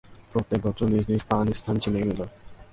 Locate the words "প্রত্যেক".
0.31-0.59